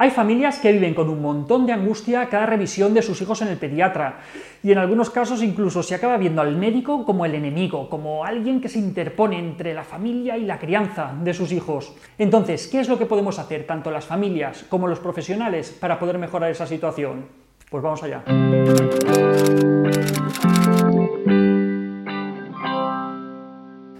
[0.00, 3.48] Hay familias que viven con un montón de angustia cada revisión de sus hijos en
[3.48, 4.20] el pediatra,
[4.62, 8.62] y en algunos casos incluso se acaba viendo al médico como el enemigo, como alguien
[8.62, 11.94] que se interpone entre la familia y la crianza de sus hijos.
[12.16, 16.16] Entonces, ¿qué es lo que podemos hacer tanto las familias como los profesionales para poder
[16.16, 17.26] mejorar esa situación?
[17.68, 18.24] Pues vamos allá.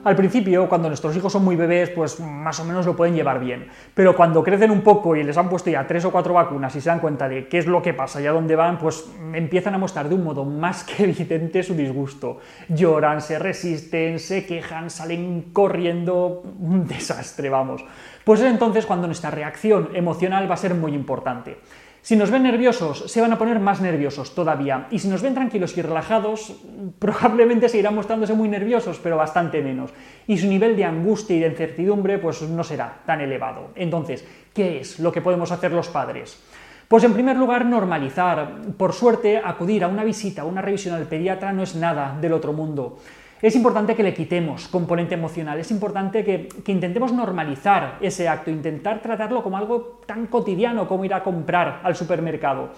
[0.02, 3.38] Al principio, cuando nuestros hijos son muy bebés, pues más o menos lo pueden llevar
[3.38, 3.68] bien.
[3.92, 6.80] Pero cuando crecen un poco y les han puesto ya tres o cuatro vacunas y
[6.80, 9.74] se dan cuenta de qué es lo que pasa y a dónde van, pues empiezan
[9.74, 12.38] a mostrar de un modo más que evidente su disgusto.
[12.68, 17.84] Lloran, se resisten, se quejan, salen corriendo, un desastre, vamos.
[18.24, 21.58] Pues es entonces cuando nuestra reacción emocional va a ser muy importante.
[22.02, 24.86] Si nos ven nerviosos, se van a poner más nerviosos todavía.
[24.90, 26.54] Y si nos ven tranquilos y relajados,
[26.98, 29.90] probablemente seguirán mostrándose muy nerviosos, pero bastante menos.
[30.26, 33.70] Y su nivel de angustia y de incertidumbre pues no será tan elevado.
[33.74, 36.40] Entonces, ¿qué es lo que podemos hacer los padres?
[36.88, 38.62] Pues en primer lugar, normalizar.
[38.76, 42.32] Por suerte, acudir a una visita, a una revisión al pediatra no es nada del
[42.32, 42.98] otro mundo.
[43.42, 49.00] Es importante que le quitemos componente emocional, es importante que, intentemos normalizar ese acto, intentar
[49.00, 52.68] tratarlo como algo tan cotidiano como ir a comprar al supermercado.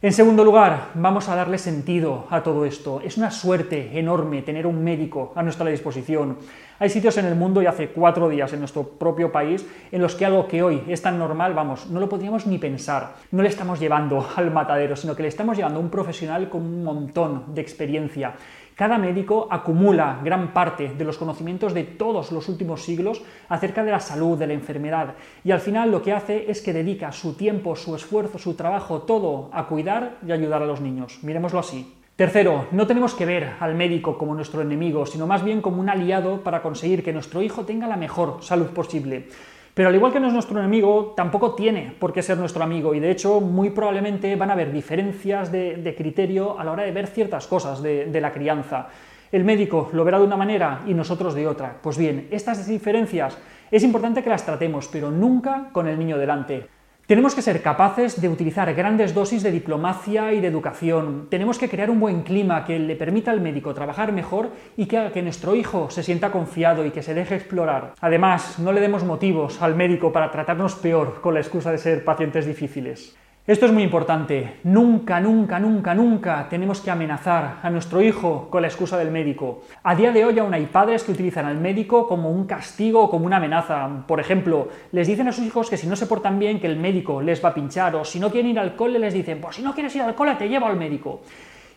[0.00, 3.00] En segundo lugar, vamos a darle sentido a todo esto.
[3.02, 6.38] Es una suerte enorme tener un médico a nuestra disposición.
[6.78, 10.14] Hay sitios en el mundo y hace cuatro días en nuestro propio país en los
[10.14, 13.14] que algo que hoy es tan normal, vamos, no lo podríamos ni pensar.
[13.30, 16.62] No le estamos llevando al matadero, sino que le estamos llevando a un profesional con
[16.62, 18.34] un montón de experiencia
[18.76, 23.90] cada médico acumula gran parte de los conocimientos de todos los últimos siglos acerca de
[23.90, 27.34] la salud, de la enfermedad, y al final lo que hace es que dedica su
[27.34, 31.20] tiempo, su esfuerzo, su trabajo, todo a cuidar y ayudar a los niños.
[31.22, 31.94] Miremoslo así.
[32.16, 35.88] Tercero, no tenemos que ver al médico como nuestro enemigo, sino más bien como un
[35.88, 39.28] aliado para conseguir que nuestro hijo tenga la mejor salud posible.
[39.76, 42.94] Pero al igual que no es nuestro enemigo, tampoco tiene por qué ser nuestro amigo
[42.94, 46.92] y de hecho muy probablemente van a haber diferencias de, criterio a la hora de
[46.92, 48.88] ver ciertas cosas de, la crianza.
[49.30, 51.76] El médico lo verá de una manera y nosotros de otra.
[51.82, 53.36] Pues bien, estas diferencias
[53.70, 56.66] es importante que las tratemos, pero nunca con el niño delante.
[57.06, 61.28] Tenemos que ser capaces de utilizar grandes dosis de diplomacia y de educación.
[61.30, 64.98] Tenemos que crear un buen clima que le permita al médico trabajar mejor y que
[64.98, 67.94] haga que nuestro hijo se sienta confiado y que se deje explorar.
[68.00, 72.04] Además, no le demos motivos al médico para tratarnos peor con la excusa de ser
[72.04, 73.16] pacientes difíciles.
[73.46, 74.54] Esto es muy importante.
[74.64, 79.62] Nunca, nunca, nunca, nunca tenemos que amenazar a nuestro hijo con la excusa del médico.
[79.84, 83.08] A día de hoy aún hay padres que utilizan al médico como un castigo o
[83.08, 84.04] como una amenaza.
[84.08, 86.76] Por ejemplo, les dicen a sus hijos que si no se portan bien que el
[86.76, 89.54] médico les va a pinchar o si no quieren ir al cole les dicen, pues
[89.54, 91.20] si no quieres ir al cole te llevo al médico.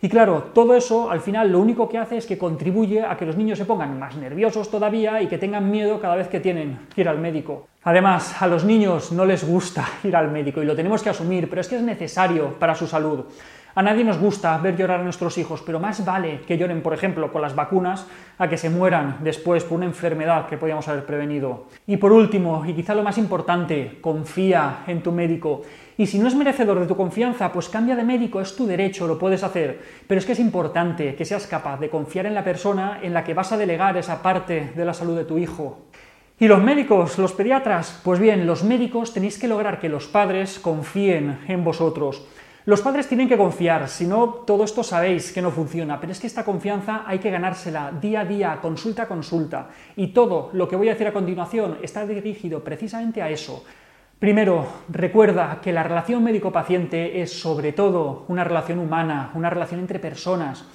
[0.01, 3.25] Y claro, todo eso al final lo único que hace es que contribuye a que
[3.25, 6.87] los niños se pongan más nerviosos todavía y que tengan miedo cada vez que tienen
[6.95, 7.67] que ir al médico.
[7.83, 11.49] Además, a los niños no les gusta ir al médico y lo tenemos que asumir,
[11.49, 13.25] pero es que es necesario para su salud.
[13.75, 16.93] A nadie nos gusta ver llorar a nuestros hijos, pero más vale que lloren, por
[16.93, 18.07] ejemplo, con las vacunas,
[18.37, 21.65] a que se mueran después por una enfermedad que podíamos haber prevenido.
[21.85, 25.61] Y por último, y quizá lo más importante, confía en tu médico.
[25.97, 29.07] Y si no es merecedor de tu confianza, pues cambia de médico, es tu derecho,
[29.07, 29.79] lo puedes hacer.
[30.07, 33.23] Pero es que es importante que seas capaz de confiar en la persona en la
[33.23, 35.85] que vas a delegar esa parte de la salud de tu hijo.
[36.39, 37.99] ¿Y los médicos, los pediatras?
[38.01, 42.25] Pues bien, los médicos tenéis que lograr que los padres confíen en vosotros.
[42.65, 46.19] Los padres tienen que confiar, si no, todo esto sabéis que no funciona, pero es
[46.19, 50.67] que esta confianza hay que ganársela día a día, consulta a consulta, y todo lo
[50.67, 53.63] que voy a decir a continuación está dirigido precisamente a eso.
[54.19, 59.99] Primero, recuerda que la relación médico-paciente es sobre todo una relación humana, una relación entre
[59.99, 60.65] personas.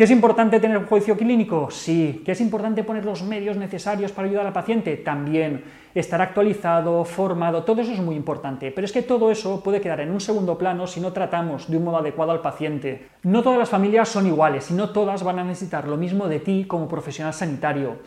[0.00, 1.70] ¿Que es importante tener un juicio clínico?
[1.70, 2.22] Sí.
[2.24, 4.96] ¿Que es importante poner los medios necesarios para ayudar al paciente?
[4.96, 5.62] También.
[5.94, 8.70] Estar actualizado, formado, todo eso es muy importante.
[8.70, 11.76] Pero es que todo eso puede quedar en un segundo plano si no tratamos de
[11.76, 13.08] un modo adecuado al paciente.
[13.24, 16.40] No todas las familias son iguales y no todas van a necesitar lo mismo de
[16.40, 17.98] ti como profesional sanitario.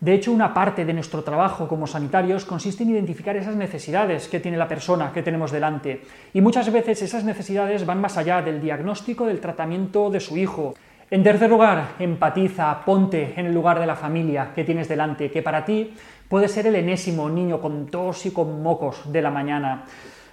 [0.00, 4.40] De hecho, una parte de nuestro trabajo como sanitarios consiste en identificar esas necesidades que
[4.40, 6.02] tiene la persona que tenemos delante.
[6.34, 10.74] Y muchas veces esas necesidades van más allá del diagnóstico del tratamiento de su hijo.
[11.08, 15.40] En tercer lugar, empatiza, ponte en el lugar de la familia que tienes delante, que
[15.40, 15.94] para ti
[16.28, 19.84] puede ser el enésimo niño con tos y con mocos de la mañana.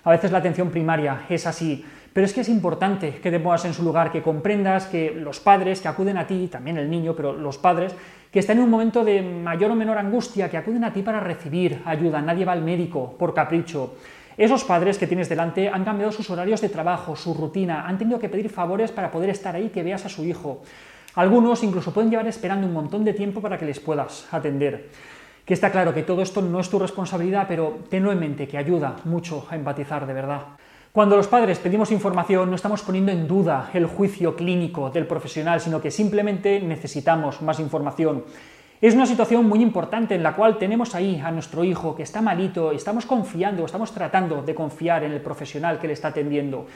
[0.03, 3.65] A veces la atención primaria es así, pero es que es importante que te pongas
[3.65, 7.13] en su lugar, que comprendas que los padres que acuden a ti, también el niño,
[7.15, 7.93] pero los padres,
[8.31, 11.19] que están en un momento de mayor o menor angustia, que acuden a ti para
[11.19, 13.93] recibir ayuda, nadie va al médico por capricho.
[14.37, 18.19] Esos padres que tienes delante han cambiado sus horarios de trabajo, su rutina, han tenido
[18.19, 20.61] que pedir favores para poder estar ahí que veas a su hijo.
[21.15, 24.89] Algunos incluso pueden llevar esperando un montón de tiempo para que les puedas atender.
[25.45, 28.57] Que está claro que todo esto no es tu responsabilidad, pero tenlo en mente que
[28.57, 30.41] ayuda mucho a empatizar de verdad.
[30.91, 35.59] Cuando los padres pedimos información no estamos poniendo en duda el juicio clínico del profesional,
[35.59, 38.23] sino que simplemente necesitamos más información.
[38.83, 42.21] Es una situación muy importante en la cual tenemos ahí a nuestro hijo que está
[42.21, 46.67] malito, estamos confiando, estamos tratando de confiar en el profesional que le está atendiendo.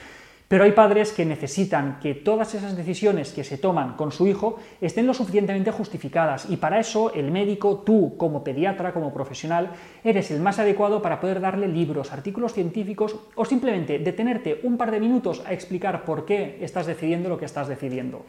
[0.48, 4.56] Pero hay padres que necesitan que todas esas decisiones que se toman con su hijo
[4.80, 9.72] estén lo suficientemente justificadas y para eso el médico, tú como pediatra, como profesional,
[10.02, 14.92] eres el más adecuado para poder darle libros, artículos científicos o simplemente detenerte un par
[14.92, 18.24] de minutos a explicar por qué estás decidiendo lo que estás decidiendo.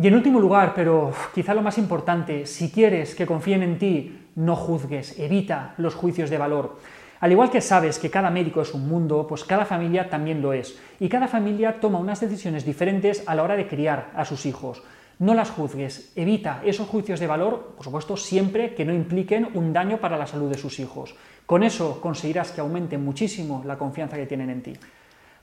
[0.00, 4.28] Y en último lugar, pero quizá lo más importante, si quieres que confíen en ti,
[4.36, 6.78] no juzgues, evita los juicios de valor.
[7.18, 10.52] Al igual que sabes que cada médico es un mundo, pues cada familia también lo
[10.52, 10.78] es.
[11.00, 14.84] Y cada familia toma unas decisiones diferentes a la hora de criar a sus hijos.
[15.18, 19.72] No las juzgues, evita esos juicios de valor, por supuesto, siempre que no impliquen un
[19.72, 21.16] daño para la salud de sus hijos.
[21.44, 24.72] Con eso conseguirás que aumente muchísimo la confianza que tienen en ti.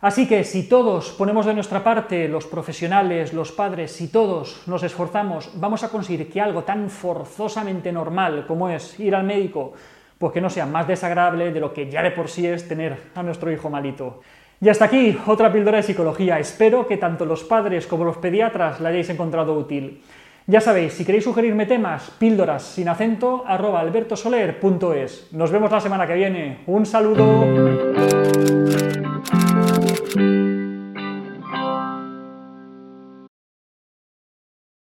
[0.05, 4.83] Así que si todos ponemos de nuestra parte, los profesionales, los padres, si todos nos
[4.83, 9.73] esforzamos, vamos a conseguir que algo tan forzosamente normal como es ir al médico
[10.19, 12.95] pues que no sea más desagradable de lo que ya de por sí es tener
[13.15, 14.21] a nuestro hijo malito.
[14.61, 16.37] Y hasta aquí otra píldora de psicología.
[16.37, 20.03] Espero que tanto los padres como los pediatras la hayáis encontrado útil.
[20.45, 25.29] Ya sabéis, si queréis sugerirme temas, píldoras sin acento, arroba albertosoler.es.
[25.31, 26.59] Nos vemos la semana que viene.
[26.67, 28.14] Un saludo.